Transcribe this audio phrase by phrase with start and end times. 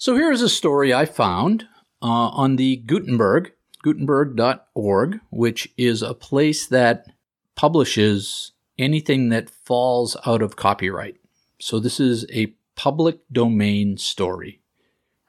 [0.00, 1.64] So here is a story I found
[2.00, 3.52] uh, on the Gutenberg,
[3.84, 7.04] gutenberg.org, which is a place that
[7.54, 11.18] publishes anything that falls out of copyright.
[11.58, 14.62] So this is a public domain story,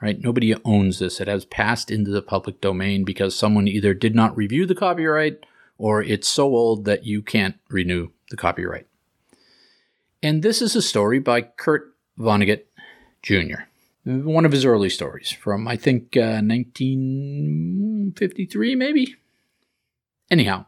[0.01, 0.21] right?
[0.21, 1.19] Nobody owns this.
[1.19, 5.45] It has passed into the public domain because someone either did not review the copyright
[5.77, 8.87] or it's so old that you can't renew the copyright.
[10.23, 12.61] And this is a story by Kurt Vonnegut
[13.21, 13.63] Jr.,
[14.03, 19.15] one of his early stories from, I think, uh, 1953, maybe?
[20.29, 20.65] Anyhow,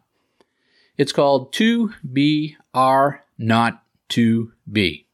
[0.98, 5.07] it's called To Be Are Not To Be.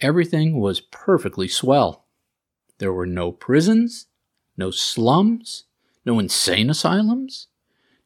[0.00, 2.04] Everything was perfectly swell.
[2.78, 4.06] There were no prisons,
[4.56, 5.64] no slums,
[6.04, 7.48] no insane asylums,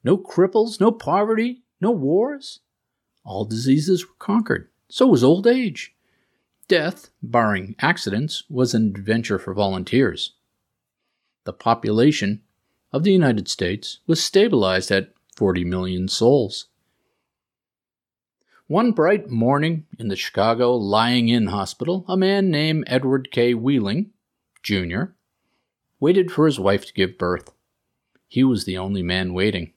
[0.02, 2.60] no cripples, no poverty, no wars.
[3.24, 4.68] All diseases were conquered.
[4.88, 5.94] So was old age.
[6.72, 10.36] Death, barring accidents, was an adventure for volunteers.
[11.44, 12.40] The population
[12.94, 16.68] of the United States was stabilized at 40 million souls.
[18.68, 23.52] One bright morning in the Chicago Lying In Hospital, a man named Edward K.
[23.52, 24.10] Wheeling,
[24.62, 25.12] Jr.,
[26.00, 27.52] waited for his wife to give birth.
[28.28, 29.74] He was the only man waiting.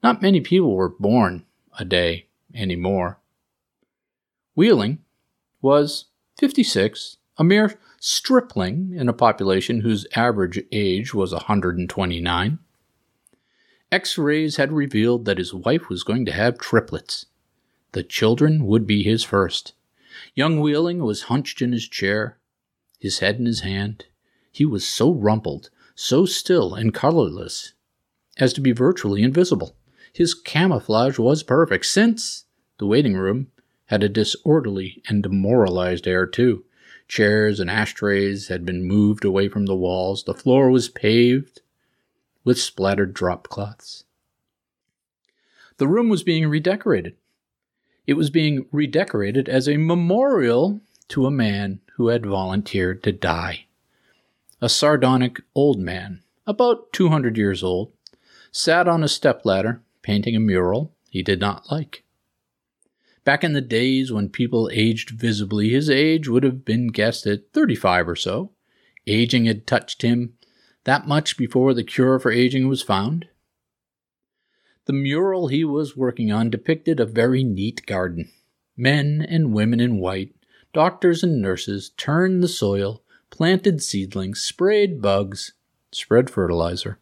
[0.00, 1.44] Not many people were born
[1.76, 3.18] a day anymore.
[4.54, 5.00] Wheeling
[5.60, 6.06] was
[6.38, 12.58] 56, a mere stripling in a population whose average age was 129.
[13.90, 17.26] X rays had revealed that his wife was going to have triplets.
[17.92, 19.72] The children would be his first.
[20.34, 22.38] Young Wheeling was hunched in his chair,
[22.98, 24.04] his head in his hand.
[24.52, 27.72] He was so rumpled, so still and colorless,
[28.36, 29.74] as to be virtually invisible.
[30.12, 32.44] His camouflage was perfect, since
[32.78, 33.48] the waiting room
[33.88, 36.64] had a disorderly and demoralized air, too.
[37.08, 40.24] Chairs and ashtrays had been moved away from the walls.
[40.24, 41.62] The floor was paved
[42.44, 44.04] with splattered drop cloths.
[45.78, 47.16] The room was being redecorated.
[48.06, 53.66] It was being redecorated as a memorial to a man who had volunteered to die.
[54.60, 57.92] A sardonic old man, about 200 years old,
[58.50, 62.02] sat on a stepladder painting a mural he did not like.
[63.28, 67.52] Back in the days when people aged visibly, his age would have been guessed at
[67.52, 68.52] 35 or so.
[69.06, 70.32] Aging had touched him
[70.84, 73.28] that much before the cure for aging was found.
[74.86, 78.30] The mural he was working on depicted a very neat garden.
[78.78, 80.34] Men and women in white,
[80.72, 85.52] doctors and nurses, turned the soil, planted seedlings, sprayed bugs,
[85.92, 86.98] spread fertilizer.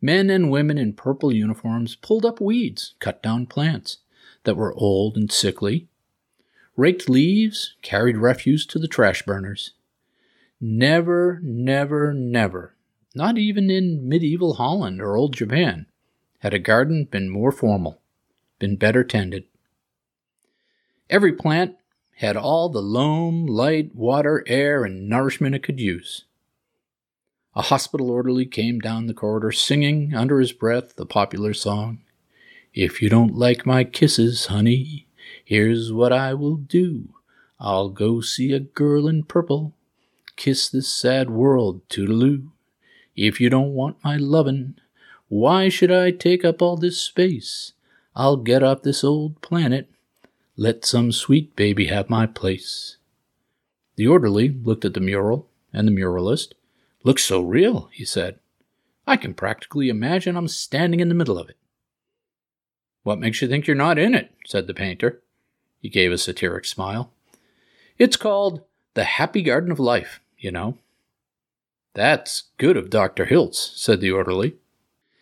[0.00, 3.98] Men and women in purple uniforms pulled up weeds, cut down plants
[4.44, 5.88] that were old and sickly,
[6.76, 9.72] raked leaves, carried refuse to the trash burners.
[10.60, 12.74] Never, never, never,
[13.14, 15.86] not even in medieval Holland or old Japan,
[16.40, 18.00] had a garden been more formal,
[18.58, 19.44] been better tended.
[21.08, 21.76] Every plant
[22.16, 26.24] had all the loam, light, water, air, and nourishment it could use.
[27.54, 32.00] A hospital orderly came down the corridor singing under his breath the popular song
[32.74, 35.08] If you don't like my kisses, honey,
[35.44, 37.14] here's what I will do.
[37.58, 39.74] I'll go see a girl in purple,
[40.36, 42.50] kiss this sad world toodaloo.
[43.16, 44.76] If you don't want my lovin',
[45.28, 47.72] why should I take up all this space?
[48.14, 49.88] I'll get off this old planet.
[50.56, 52.98] Let some sweet baby have my place.
[53.96, 56.54] The orderly looked at the mural and the muralist.
[57.02, 58.38] Looks so real, he said.
[59.06, 61.56] I can practically imagine I'm standing in the middle of it.
[63.02, 64.32] What makes you think you're not in it?
[64.46, 65.22] said the painter.
[65.80, 67.12] He gave a satiric smile.
[67.98, 68.62] It's called
[68.94, 70.78] The Happy Garden of Life, you know.
[71.94, 73.26] That's good of Dr.
[73.26, 74.54] Hitz, said the orderly.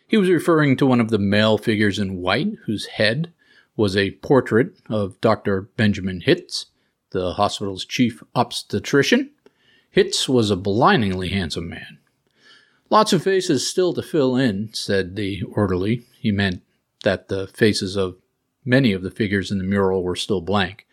[0.06, 3.32] He was referring to one of the male figures in white, whose head
[3.76, 5.62] was a portrait of Dr.
[5.76, 6.66] Benjamin Hitz,
[7.10, 9.30] the hospital's chief obstetrician.
[9.90, 11.98] Hitz was a blindingly handsome man.
[12.90, 16.06] Lots of faces still to fill in, said the orderly.
[16.20, 16.62] He meant
[17.04, 18.16] that the faces of
[18.64, 20.86] many of the figures in the mural were still blank.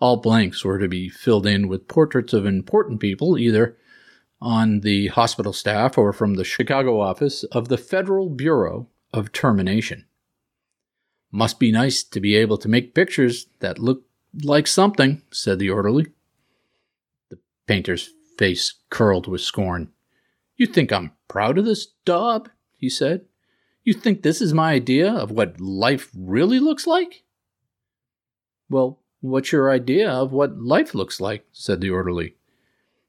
[0.00, 3.76] All blanks were to be filled in with portraits of important people, either
[4.40, 10.06] on the hospital staff or from the Chicago office of the Federal Bureau of Termination.
[11.30, 14.04] Must be nice to be able to make pictures that look
[14.42, 16.06] like something, said the orderly.
[17.30, 19.90] The painter's face curled with scorn.
[20.56, 22.48] You think I'm proud of this daub?
[22.76, 23.26] he said.
[23.88, 27.22] You think this is my idea of what life really looks like?
[28.68, 31.46] Well, what's your idea of what life looks like?
[31.52, 32.36] said the orderly.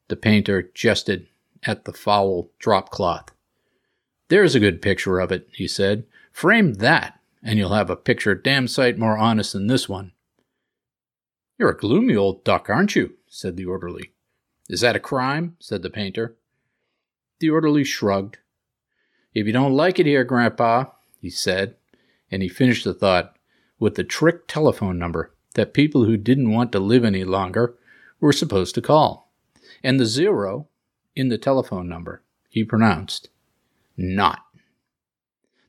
[0.07, 1.27] The painter jested
[1.63, 3.33] at the foul drop cloth.
[4.29, 6.05] There's a good picture of it, he said.
[6.31, 10.13] Frame that, and you'll have a picture damn sight more honest than this one.
[11.57, 13.15] You're a gloomy old duck, aren't you?
[13.27, 14.13] said the orderly.
[14.69, 15.57] Is that a crime?
[15.59, 16.37] said the painter.
[17.41, 18.37] The orderly shrugged.
[19.33, 20.85] If you don't like it here, Grandpa,
[21.21, 21.75] he said,
[22.31, 23.35] and he finished the thought
[23.79, 27.75] with the trick telephone number that people who didn't want to live any longer
[28.19, 29.31] were supposed to call.
[29.83, 30.67] And the zero
[31.15, 33.29] in the telephone number he pronounced
[33.95, 34.39] not.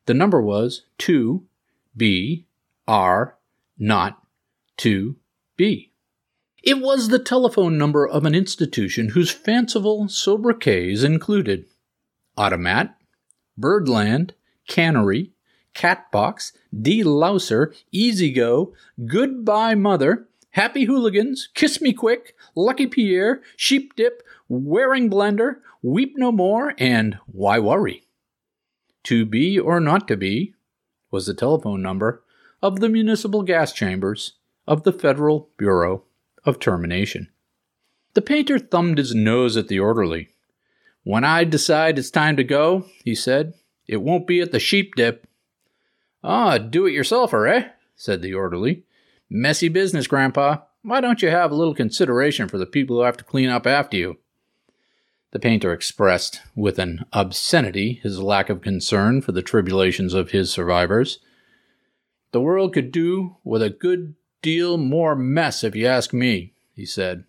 [0.06, 2.44] The number was 2B
[2.88, 3.36] R
[3.78, 4.22] not
[4.78, 5.90] 2B.
[6.62, 11.66] It was the telephone number of an institution whose fanciful sobriquets included
[12.36, 12.96] Automat,
[13.60, 14.34] Birdland,
[14.68, 15.32] Cannery,
[15.74, 18.74] Catbox, Delouser, Easy Go,
[19.06, 26.32] Goodbye Mother, Happy Hooligans, Kiss Me Quick, Lucky Pierre, Sheep Dip, Waring Blender, Weep No
[26.32, 28.04] More, and Why Worry?
[29.04, 30.54] To be or not to be
[31.10, 32.22] was the telephone number
[32.62, 34.34] of the municipal gas chambers
[34.66, 36.04] of the Federal Bureau
[36.44, 37.28] of Termination.
[38.14, 40.30] The painter thumbed his nose at the orderly.
[41.04, 43.54] When I decide it's time to go, he said,
[43.86, 45.26] it won't be at the sheep dip.
[46.22, 47.68] Ah, do it yourselfer, eh?
[47.96, 48.84] said the orderly.
[49.28, 50.58] Messy business, Grandpa.
[50.82, 53.66] Why don't you have a little consideration for the people who have to clean up
[53.66, 54.18] after you?
[55.32, 60.52] The painter expressed, with an obscenity, his lack of concern for the tribulations of his
[60.52, 61.20] survivors.
[62.32, 66.84] The world could do with a good deal more mess, if you ask me, he
[66.84, 67.24] said.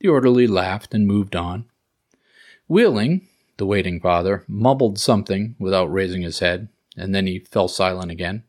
[0.00, 1.66] The orderly laughed and moved on.
[2.68, 3.28] Wheeling,
[3.58, 8.42] the waiting father, mumbled something without raising his head, and then he fell silent again.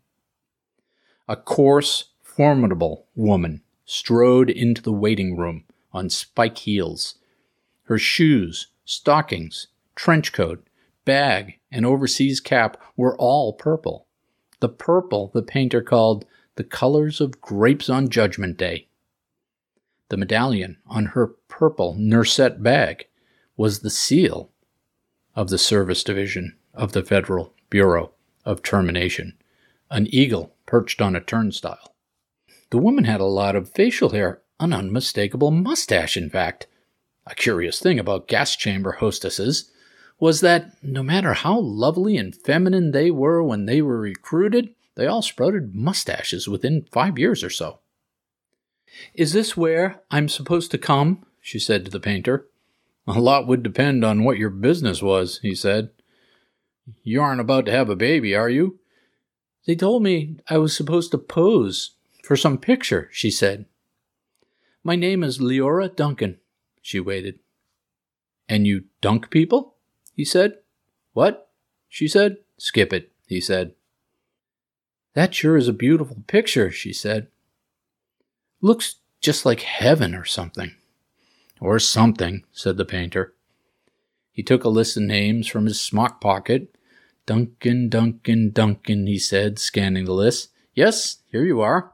[1.28, 7.16] A coarse, formidable woman strode into the waiting room on spike heels.
[7.84, 10.66] Her shoes, stockings, trench coat,
[11.06, 14.08] bag, and overseas cap were all purple.
[14.62, 16.26] The purple the painter called
[16.56, 18.88] the colors of grapes on Judgment Day.
[20.10, 23.07] The medallion on her purple musette bag
[23.58, 24.52] was the seal
[25.36, 28.14] of the Service Division of the Federal Bureau
[28.46, 29.36] of Termination,
[29.90, 31.96] an eagle perched on a turnstile.
[32.70, 36.68] The woman had a lot of facial hair, an unmistakable mustache, in fact.
[37.26, 39.72] A curious thing about gas chamber hostesses
[40.20, 45.06] was that no matter how lovely and feminine they were when they were recruited, they
[45.06, 47.80] all sprouted mustaches within five years or so.
[49.14, 51.26] Is this where I'm supposed to come?
[51.42, 52.48] she said to the painter.
[53.08, 55.92] A lot would depend on what your business was, he said.
[57.04, 58.80] You aren't about to have a baby, are you?
[59.66, 61.92] They told me I was supposed to pose
[62.24, 63.66] for some picture, she said.
[64.84, 66.40] My name is Leora Duncan.
[66.82, 67.40] She waited.
[68.50, 69.76] And you dunk people?
[70.14, 70.58] he said.
[71.14, 71.50] What?
[71.88, 72.38] she said.
[72.58, 73.74] Skip it, he said.
[75.14, 77.28] That sure is a beautiful picture, she said.
[78.62, 80.76] Looks just like heaven or something.
[81.60, 83.34] Or something, said the painter.
[84.32, 86.76] He took a list of names from his smock pocket.
[87.26, 90.50] Duncan, Duncan, Duncan, he said, scanning the list.
[90.76, 91.94] Yes, here you are.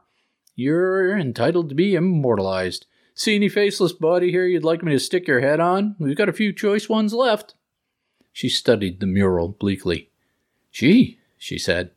[0.54, 2.86] You're entitled to be immortalized.
[3.14, 5.96] See any faceless body here you'd like me to stick your head on?
[5.98, 7.54] We've got a few choice ones left.
[8.32, 10.10] She studied the mural bleakly.
[10.70, 11.92] Gee, she said,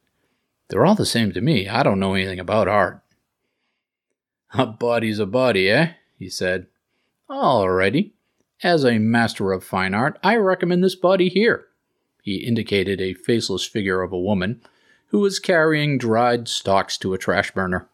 [0.70, 1.68] they're all the same to me.
[1.68, 3.02] I don't know anything about art.
[4.54, 5.94] A body's a body, eh?
[6.18, 6.68] he said.
[7.30, 8.14] All righty.
[8.64, 11.66] As a master of fine art, I recommend this body here.
[12.24, 14.62] He indicated a faceless figure of a woman
[15.08, 17.90] who was carrying dried stalks to a trash burner.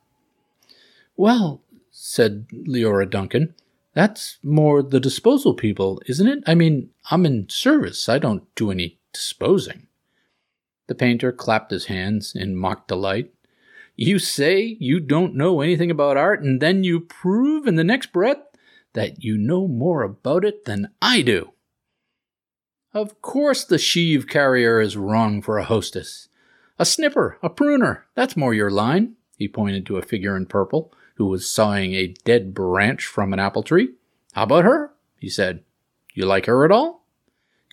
[1.17, 1.61] Well,
[1.91, 3.55] said Leora Duncan,
[3.93, 6.43] that's more the disposal people, isn't it?
[6.45, 8.07] I mean, I'm in service.
[8.07, 9.87] I don't do any disposing.
[10.87, 13.33] The painter clapped his hands in mock delight.
[13.95, 18.11] You say you don't know anything about art, and then you prove in the next
[18.11, 18.43] breath
[18.93, 21.53] that you know more about it than I do.
[22.93, 26.29] Of course, the sheave carrier is wrong for a hostess.
[26.77, 29.15] A snipper, a pruner, that's more your line.
[29.37, 33.39] He pointed to a figure in purple who was sawing a dead branch from an
[33.39, 33.89] apple tree.
[34.33, 34.93] How about her?
[35.19, 35.63] he said.
[36.13, 37.05] You like her at all?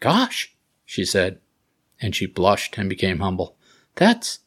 [0.01, 1.41] Gosh, she said
[2.01, 3.57] and she blushed and became humble.
[3.97, 4.41] That's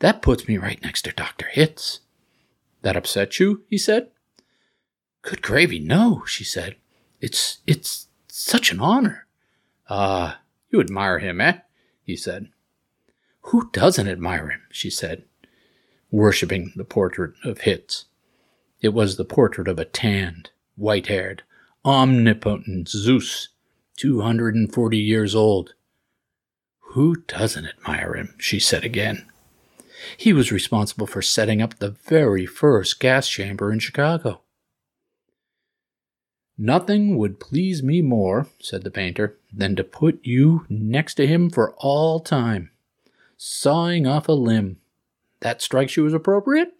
[0.00, 1.46] that puts me right next to Dr.
[1.50, 2.00] Hitz.
[2.82, 3.64] That upset you?
[3.68, 4.08] he said.
[5.22, 6.76] Good gravy, no, she said.
[7.20, 9.26] It's it's such an honor.
[9.90, 10.38] Ah, uh,
[10.70, 11.58] you admire him, eh?
[12.02, 12.48] he said.
[13.42, 14.62] Who doesn't admire him?
[14.70, 15.24] she said,
[16.10, 18.04] worshipping the portrait of Hitz.
[18.80, 21.42] It was the portrait of a tanned, white haired,
[21.84, 23.48] Omnipotent Zeus,
[23.96, 25.74] 240 years old.
[26.92, 28.34] Who doesn't admire him?
[28.38, 29.26] she said again.
[30.16, 34.42] He was responsible for setting up the very first gas chamber in Chicago.
[36.60, 41.50] Nothing would please me more, said the painter, than to put you next to him
[41.50, 42.72] for all time,
[43.36, 44.78] sawing off a limb.
[45.38, 46.74] That strikes you as appropriate?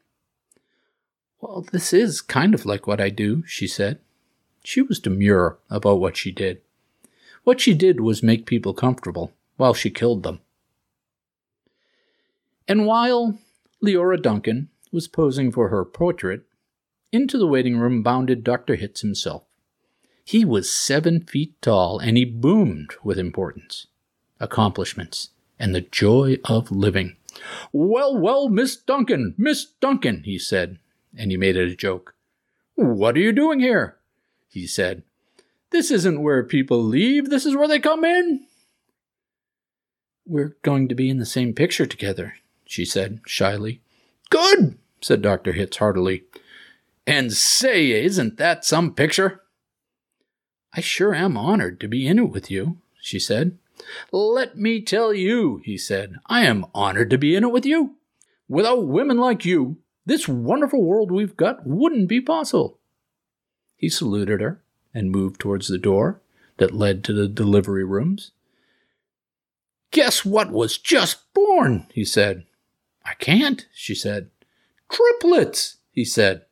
[1.40, 4.00] Well, this is kind of like what I do, she said.
[4.64, 6.60] She was demure about what she did.
[7.44, 10.40] What she did was make people comfortable while she killed them.
[12.66, 13.38] And while
[13.82, 16.42] Leora Duncan was posing for her portrait,
[17.12, 18.74] into the waiting room bounded Dr.
[18.74, 19.44] Hitz himself.
[20.28, 23.86] He was seven feet tall, and he boomed with importance,
[24.38, 27.16] accomplishments, and the joy of living.
[27.72, 30.80] Well, well, Miss Duncan, Miss Duncan, he said,
[31.16, 32.14] and he made it a joke.
[32.74, 33.96] What are you doing here?
[34.50, 35.02] he said.
[35.70, 38.44] This isn't where people leave, this is where they come in.
[40.26, 42.34] We're going to be in the same picture together,
[42.66, 43.80] she said shyly.
[44.28, 45.52] Good, said Dr.
[45.52, 46.24] Hitz heartily.
[47.06, 49.40] And say, isn't that some picture?
[50.78, 53.58] I sure am honored to be in it with you, she said.
[54.12, 57.96] Let me tell you, he said, I am honored to be in it with you.
[58.48, 62.78] Without women like you, this wonderful world we've got wouldn't be possible.
[63.74, 64.62] He saluted her
[64.94, 66.20] and moved towards the door
[66.58, 68.30] that led to the delivery rooms.
[69.90, 72.44] Guess what was just born, he said.
[73.04, 74.30] I can't, she said.
[74.88, 76.42] Triplets, he said.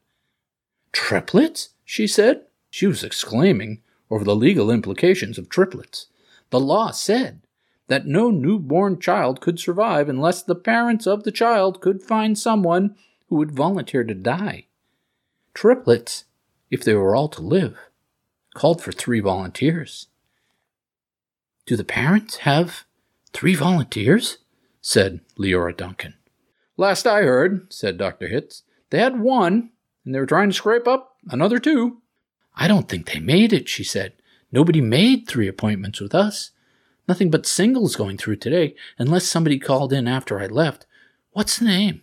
[0.90, 1.68] Triplets?
[1.85, 2.42] she said.
[2.71, 6.06] She was exclaiming over the legal implications of triplets.
[6.50, 7.42] The law said
[7.88, 12.96] that no newborn child could survive unless the parents of the child could find someone
[13.28, 14.66] who would volunteer to die.
[15.54, 16.25] Triplets,
[16.70, 17.78] if they were all to live,
[18.54, 20.08] called for three volunteers.
[21.66, 22.84] Do the parents have
[23.32, 24.38] three volunteers?
[24.80, 26.14] said Leora Duncan.
[26.76, 28.28] Last I heard, said Dr.
[28.28, 29.70] Hitz, they had one,
[30.04, 32.02] and they were trying to scrape up another two.
[32.56, 34.14] I don't think they made it, she said.
[34.50, 36.52] Nobody made three appointments with us.
[37.08, 40.86] Nothing but singles going through today, unless somebody called in after I left.
[41.32, 42.02] What's the name?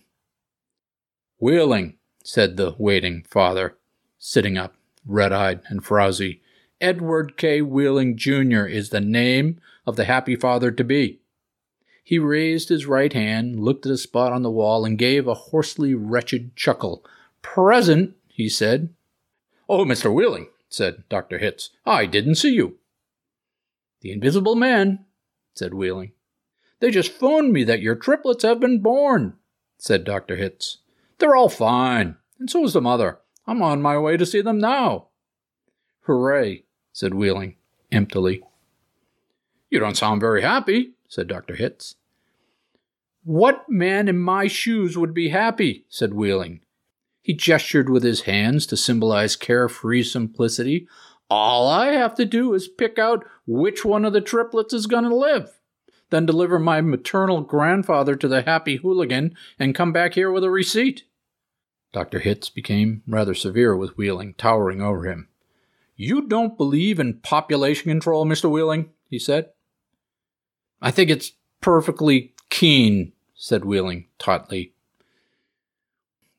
[1.40, 3.78] Wheeling, said the waiting father,
[4.18, 6.42] sitting up, red eyed and frowsy.
[6.80, 7.62] Edward K.
[7.62, 8.66] Wheeling, Jr.
[8.66, 11.20] is the name of the happy father to be.
[12.04, 15.34] He raised his right hand, looked at a spot on the wall, and gave a
[15.34, 17.06] hoarsely wretched chuckle.
[17.42, 18.94] Present, he said.
[19.70, 20.14] Oh, Mr.
[20.14, 21.38] Wheeling, said Dr.
[21.38, 22.78] Hitz, I didn't see you.
[24.02, 25.06] The invisible man,
[25.54, 26.12] said Wheeling.
[26.80, 29.36] They just phoned me that your triplets have been born,
[29.78, 30.36] said Dr.
[30.36, 30.80] Hitz.
[31.18, 33.20] They're all fine, and so is the mother.
[33.48, 35.08] I'm on my way to see them now.
[36.02, 37.56] Hooray, said Wheeling,
[37.92, 38.44] emptily.
[39.70, 41.56] You don't sound very happy, said Dr.
[41.56, 41.96] Hitz.
[43.24, 45.86] What man in my shoes would be happy?
[45.88, 46.60] said Wheeling.
[47.24, 50.88] He gestured with his hands to symbolize carefree simplicity.
[51.30, 55.06] All I have to do is pick out which one of the triplets is going
[55.06, 55.60] to live,
[56.10, 60.52] then deliver my maternal grandfather to the happy hooligan and come back here with a
[60.52, 61.04] receipt.
[61.94, 62.20] Dr.
[62.20, 65.30] Hitz became rather severe with Wheeling, towering over him.
[65.96, 68.50] You don't believe in population control, Mr.
[68.52, 69.52] Wheeling, he said.
[70.82, 74.73] I think it's perfectly keen, said Wheeling tautly.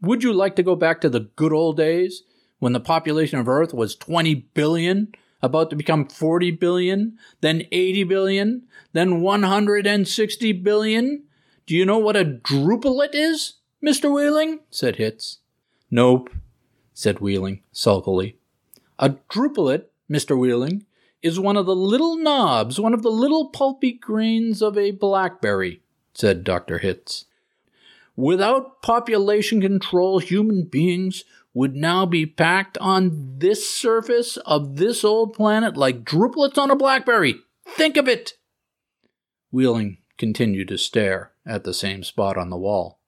[0.04, 2.23] Would you like to go back to the good old days
[2.58, 8.04] when the population of Earth was 20 billion, about to become 40 billion, then 80
[8.04, 11.25] billion, then 160 billion?
[11.66, 14.12] Do you know what a druplet is, Mr.
[14.14, 14.61] Wheeling?
[14.70, 15.38] said Hitz.
[15.90, 16.30] Nope,
[16.92, 18.37] said Wheeling sulkily.
[18.99, 20.38] A druplet, Mr.
[20.38, 20.84] Wheeling,
[21.23, 25.80] is one of the little knobs, one of the little pulpy grains of a blackberry,
[26.12, 26.78] said Dr.
[26.78, 27.25] Hitz.
[28.16, 35.33] Without population control, human beings would now be packed on this surface of this old
[35.33, 37.37] planet like druplets on a blackberry.
[37.66, 38.35] Think of it!
[39.50, 43.00] Wheeling continued to stare at the same spot on the wall.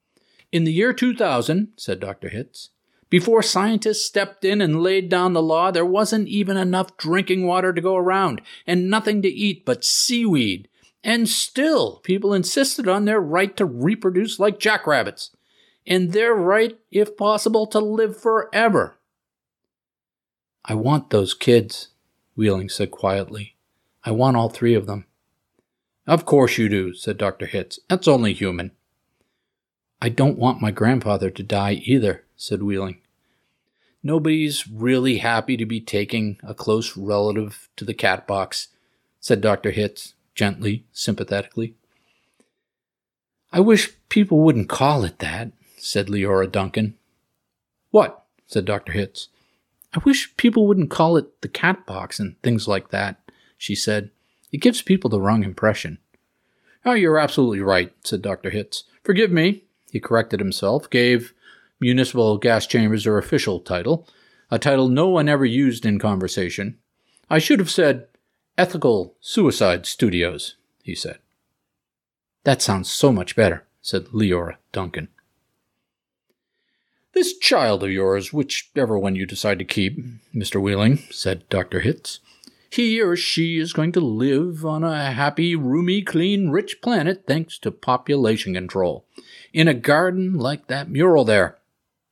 [0.52, 2.28] In the year 2000, said Dr.
[2.28, 2.70] Hitz,
[3.08, 7.72] before scientists stepped in and laid down the law, there wasn't even enough drinking water
[7.72, 10.68] to go around, and nothing to eat but seaweed
[11.06, 15.30] and still, people insisted on their right to reproduce like jackrabbits,
[15.86, 18.96] and their right, if possible, to live forever.
[20.64, 21.90] I want those kids,
[22.34, 23.54] Wheeling said quietly.
[24.02, 25.06] I want all three of them.
[26.08, 27.46] Of course you do, said Dr.
[27.46, 27.78] Hitz.
[27.88, 28.72] That's only human.
[30.02, 33.00] I don't want my grandfather to die either, said Wheeling.
[34.02, 38.68] Nobody's really happy to be taking a close relative to the cat box,
[39.20, 39.70] said Dr.
[39.70, 41.74] Hitz, gently, sympathetically.
[43.52, 46.94] I wish people wouldn't call it that, said Leora Duncan.
[47.90, 48.22] What?
[48.46, 48.92] said Dr.
[48.92, 49.28] Hitz.
[49.92, 53.18] I wish people wouldn't call it the cat box and things like that,
[53.56, 54.10] she said.
[54.52, 55.98] It gives people the wrong impression.
[56.84, 58.50] Oh, you're absolutely right, said Dr.
[58.50, 58.84] Hitz.
[59.02, 61.32] Forgive me, he corrected himself, gave
[61.80, 64.06] municipal gas chambers their official title,
[64.50, 66.78] a title no one ever used in conversation.
[67.28, 68.06] I should have said
[68.58, 71.18] Ethical Suicide Studios, he said.
[72.44, 75.08] That sounds so much better, said Leora Duncan.
[77.12, 79.98] This child of yours, whichever one you decide to keep,
[80.34, 80.60] Mr.
[80.60, 81.80] Wheeling, said Dr.
[81.80, 82.20] Hitz,
[82.70, 87.58] he or she is going to live on a happy, roomy, clean, rich planet thanks
[87.58, 89.04] to population control.
[89.52, 91.58] In a garden like that mural there.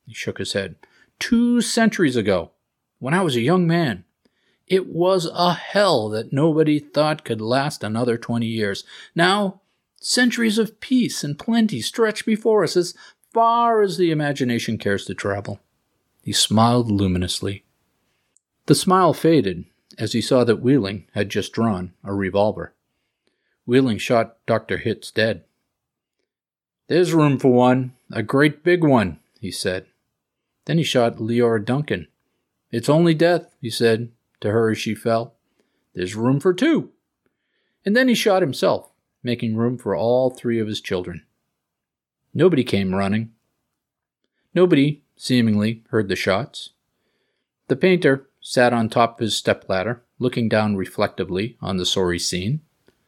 [0.07, 0.77] He shook his head.
[1.19, 2.51] Two centuries ago,
[2.99, 4.05] when I was a young man,
[4.67, 8.85] it was a hell that nobody thought could last another twenty years.
[9.15, 9.61] Now
[10.07, 12.93] Centuries of peace and plenty stretch before us as
[13.33, 15.61] far as the imagination cares to travel.
[16.23, 17.65] He smiled luminously.
[18.67, 19.65] The smile faded
[19.97, 22.75] as he saw that Wheeling had just drawn a revolver.
[23.65, 24.77] Wheeling shot Dr.
[24.77, 25.45] Hitz dead.
[26.89, 29.87] There's room for one, a great big one, he said.
[30.67, 32.09] Then he shot Leora Duncan.
[32.71, 34.11] It's only death, he said
[34.45, 35.35] to her as she fell.
[35.95, 36.91] There's room for two.
[37.85, 38.91] And then he shot himself
[39.25, 41.25] making room for all three of his children.
[42.33, 43.33] Nobody came running.
[44.55, 46.71] Nobody, seemingly, heard the shots.
[47.69, 52.61] The painter sat on top of his stepladder, looking down reflectively on the sorry scene.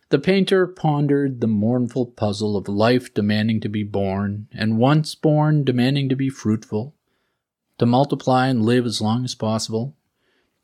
[0.09, 5.64] The painter pondered the mournful puzzle of life demanding to be born, and once born
[5.64, 6.95] demanding to be fruitful,
[7.78, 9.96] to multiply and live as long as possible,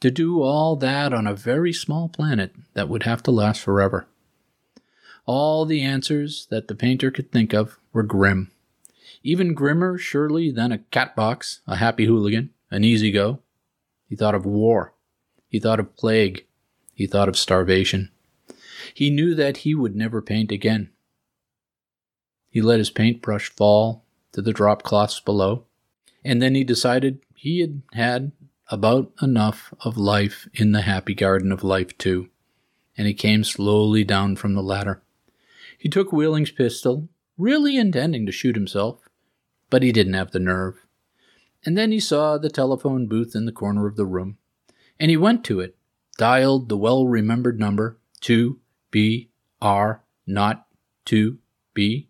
[0.02, 4.08] to do all that on a very small planet that would have to last forever.
[5.26, 8.50] All the answers that the painter could think of were grim.
[9.22, 13.38] Even grimmer, surely, than a cat box, a happy hooligan, an easy go.
[14.08, 14.92] He thought of war.
[15.46, 16.46] He thought of plague.
[16.94, 18.10] He thought of starvation.
[18.92, 20.90] He knew that he would never paint again.
[22.50, 25.66] He let his paintbrush fall to the drop cloths below,
[26.24, 28.32] and then he decided he had had
[28.72, 32.30] about enough of life in the happy garden of life, too,
[32.96, 35.02] and he came slowly down from the ladder.
[35.78, 39.00] He took Wheeling's pistol, really intending to shoot himself,
[39.68, 40.86] but he didn't have the nerve.
[41.64, 44.38] And then he saw the telephone booth in the corner of the room,
[44.98, 45.76] and he went to it,
[46.16, 49.28] dialed the well remembered number 2B
[49.60, 50.66] R not
[51.06, 52.06] 2B.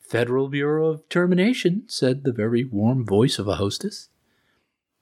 [0.00, 4.08] Federal Bureau of Termination, said the very warm voice of a hostess.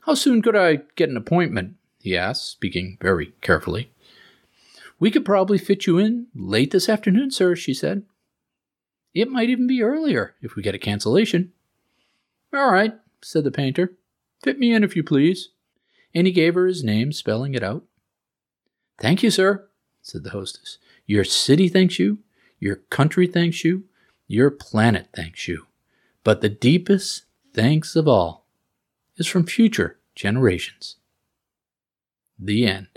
[0.06, 1.76] How soon could I get an appointment?
[1.98, 3.90] he asked, speaking very carefully.
[5.00, 8.02] We could probably fit you in late this afternoon, sir, she said.
[9.14, 11.52] It might even be earlier if we get a cancellation.
[12.52, 13.94] All right, said the painter.
[14.42, 15.48] Fit me in if you please.
[16.14, 17.84] And he gave her his name, spelling it out.
[19.00, 19.66] Thank you, sir,
[20.02, 20.76] said the hostess.
[21.06, 22.18] Your city thanks you,
[22.60, 23.84] your country thanks you,
[24.28, 25.66] your planet thanks you.
[26.22, 28.43] But the deepest thanks of all
[29.16, 30.96] is from future generations.
[32.38, 32.93] The end.